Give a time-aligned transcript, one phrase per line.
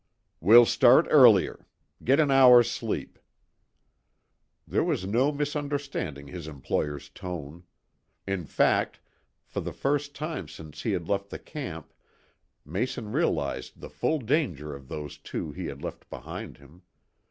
[0.39, 1.67] "We'll start earlier.
[2.03, 3.19] Get an hour's sleep."
[4.67, 7.65] There was no misunderstanding his employer's tone.
[8.25, 8.99] In fact,
[9.45, 11.93] for the first time since he had left the camp
[12.65, 16.81] Mason realized the full danger of those two he had left behind him.